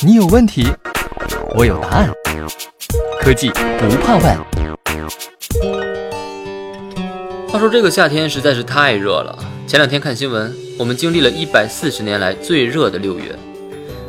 [0.00, 0.66] 你有问题，
[1.54, 2.10] 我有答案。
[3.20, 4.38] 科技不怕问。
[7.48, 9.36] 话说这个夏天实在是太热了。
[9.66, 13.34] 前两天看新闻，我们经历了一百四十年来最热的六月，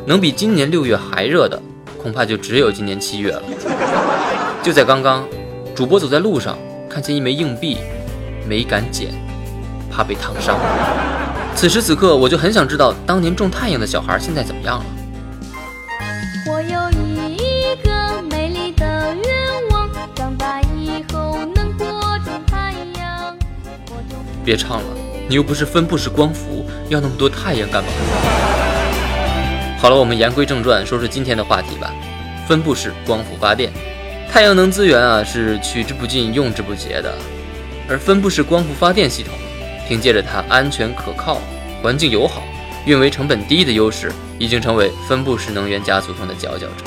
[0.05, 1.61] 能比今年六月还热的，
[2.01, 3.43] 恐怕就只有今年七月了。
[4.61, 5.27] 就在刚刚，
[5.75, 6.57] 主播走在路上，
[6.89, 7.77] 看见一枚硬币，
[8.47, 9.09] 没敢捡，
[9.91, 10.57] 怕被烫伤。
[11.55, 14.85] 此时此刻，我就很想知道，当年种太阳的小孩现在怎么样了？
[16.47, 21.85] 我有一个美丽的愿望，长大以后能播
[22.19, 23.37] 种太阳。
[24.45, 24.87] 别唱了，
[25.27, 27.89] 你又不是分布式光伏，要那么多太阳干嘛？
[29.77, 31.91] 好了，我们言归正传，说说今天的话题吧。
[32.47, 33.69] 分布式光伏发电，
[34.31, 37.13] 太阳能资源啊是取之不尽、用之不竭的，
[37.89, 39.33] 而分布式光伏发电系统。
[39.89, 41.41] 凭借着它安全可靠、
[41.81, 42.43] 环境友好、
[42.85, 46.85] 运维成本低的优势，已经成为分布式能源家族中的佼佼者。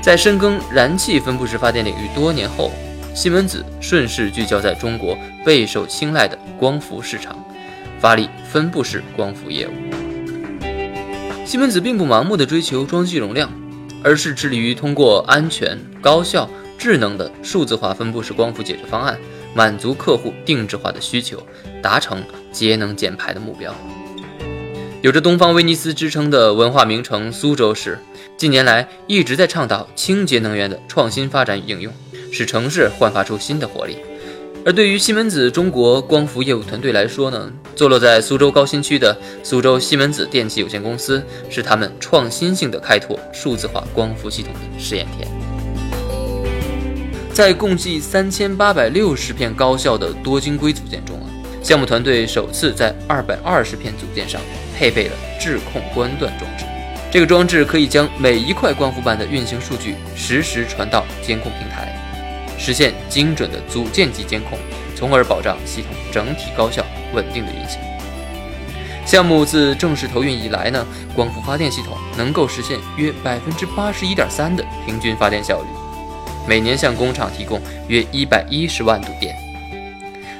[0.00, 2.72] 在深耕燃气分布式发电领域多年后，
[3.14, 7.36] 西门子顺势聚焦在中国备受青睐的光伏市场，
[8.00, 9.72] 发力分布式光伏业务。
[11.44, 13.50] 西门子并不盲目的追求装机容量，
[14.02, 19.18] 而是致力于通过安全、高效、智能的数字化分布式光伏解决方案。
[19.54, 21.42] 满足客户定制化的需求，
[21.82, 23.74] 达成节能减排的目标。
[25.02, 27.98] 有着“东方威尼斯”之称的文化名城苏州市，
[28.36, 31.92] 近年来一直在倡导清洁能源的创新发展与应用，
[32.30, 33.96] 使城市焕发出新的活力。
[34.64, 45.51] 而对于西门子中国光伏业务团队来说呢，坐落在苏州高新区的苏州西门子电器有限公司，是他们创新性的开拓数字化光伏系统的试验田。
[47.32, 51.24] 在共计三千八百六十片高效的多晶硅组件中啊，
[51.62, 54.38] 项目团队首次在二百二十片组件上
[54.76, 56.66] 配备了智控关断装置。
[57.10, 61.96] 这个装置可以将每一块光伏板的运行数据实时传到监控平台，
[62.58, 64.58] 实现精准的组件级监控，
[64.94, 67.80] 从而保障系统整体高效稳定的运行。
[69.06, 75.81] 项目自正式投运以来呢，光伏发电系统能够实现约百分之八十一点三的平均发电效率。
[76.46, 79.34] 每年向工厂提供约一百一十万度电，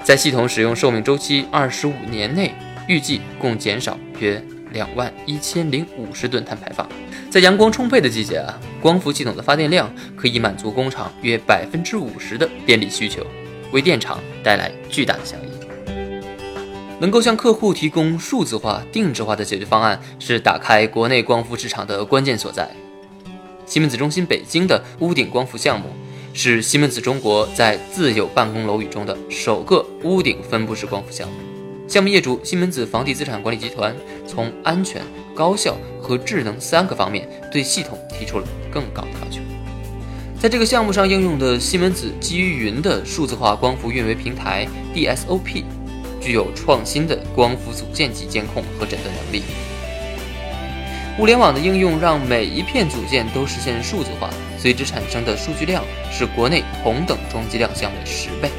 [0.03, 2.53] 在系统使用寿命周期二十五年内，
[2.89, 4.43] 预计共减少约
[4.73, 6.89] 两万一千零五十吨碳排放。
[7.31, 13.25] 在阳光充沛的季节啊，光伏系统的发电量可以满足工厂约百分之五十的电力需求，
[13.73, 15.53] 为电厂带来巨大的效益。
[16.99, 22.69] 能够向客户提供数字化、定制化的解决方案，是打开国内光伏市场的关键所在。
[23.73, 25.87] 西门子中心北京的屋顶光伏项目，
[26.35, 31.35] 是西门子中国在自有办公楼宇中的首个屋顶分布式光伏项目。
[31.89, 33.97] 项目业主西门子房地资产管理集团，
[34.27, 35.01] 从安全、
[35.35, 39.41] 高效和智能三个方面对系统提出了更高的要求。
[40.39, 45.65] 在这个项目上应用的西门子基于云的数字化光伏运维平台 DSOP，
[46.21, 49.43] 具有创新的光伏组件级监控和诊断能力。
[51.19, 58.51] 物联网的应用让每一片组件都实现数字化，随之产生的数据量是国内同等装机量项的十倍。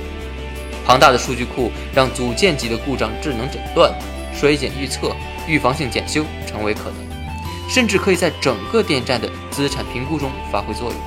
[0.85, 3.91] 庞大的数据库让组件级的故障智能诊断、
[4.35, 5.15] 衰减预测、
[5.47, 10.99] 预防性检修成为可能，甚至可以在整个电站的资产评估中发挥作用。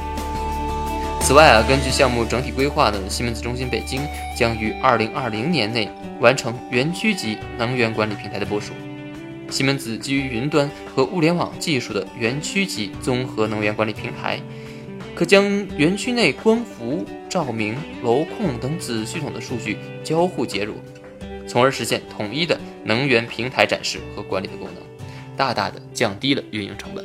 [1.20, 4.00] 此外啊，根据项目整体规划呢，西门子中心北京
[4.36, 5.88] 将于二零二零年内
[6.20, 8.72] 完成园区级能源管理平台的部署。
[9.50, 14.40] 西门子基于云端和物联网技术的园区级综合能源管理平台，
[15.14, 15.44] 可将
[15.76, 20.74] 园区内光伏、照明、楼控等子系统的数据交互接入，
[21.46, 25.06] 从而实现统一的能源平台展示和管理的功能，
[25.36, 27.04] 大大的降低了运营成本。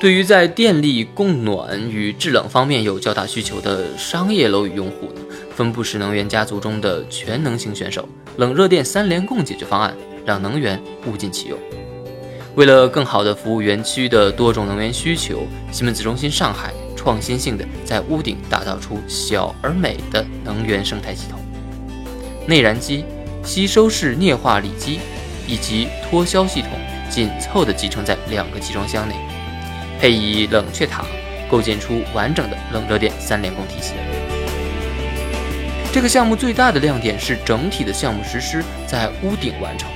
[0.00, 5.10] 对于在电力供暖与制冷方面有较大需求的商业楼宇用户，
[5.54, 8.06] 分布式能源家族中的全能型选手——
[8.36, 9.96] 冷热电三联供解决方案。
[10.24, 11.58] 让能源物尽其用。
[12.54, 21.40] 为了更好地服务园区的多种能源需求，西门子中心上海创新性的在屋顶打造出小而美的能源生态系统。
[22.46, 23.04] 内燃机、
[23.42, 25.00] 吸收式镍化锂机
[25.48, 26.70] 以及脱销系统
[27.10, 29.14] 紧凑地集成在两个集装箱内，
[30.00, 31.04] 配以冷却塔，
[31.50, 33.94] 构建出完整的冷热电三联供体系。
[35.92, 39.88] 这个项目最大的亮点是整体的项目实施在屋顶完成。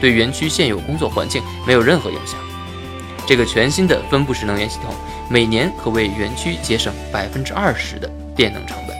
[0.00, 2.38] 对园区现有工作环境没有任何影响。
[3.26, 4.94] 这个全新的分布式能源系统
[5.28, 8.96] 每年可为园区节省百分之二十的电能成本，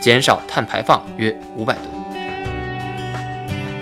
[0.00, 1.84] 减少碳排放约五百吨。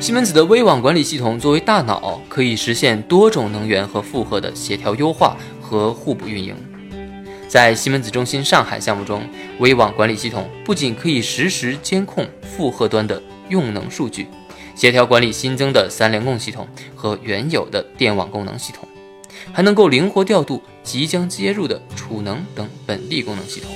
[0.00, 6.56] 西门子的微网管理系统作为大脑，可以实现多种能源和负荷的协调优化和互补运营。
[7.48, 9.22] 在西门子中心上海项目中，
[9.58, 14.28] 微网管理系统不仅可以实时监控负荷端的用能数据，
[14.78, 18.88] 协调管理新增的三联供系统和原有的电网功能系统，
[19.52, 23.68] 还能够灵活调度即将接入的储能等本地功能系统。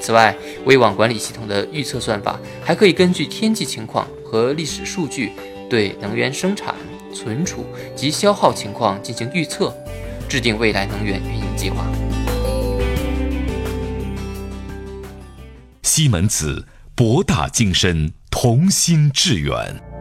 [0.00, 0.34] 此外，
[0.64, 5.32] 微网管理系统的预测算法还可以根据天气情况和历史数据，
[5.68, 6.74] 对能源生产、
[7.12, 9.70] 存储及消耗情况进行预测，
[10.30, 11.84] 制定未来能源运营计划。
[15.82, 19.91] 西门子，博大精深，同心致远。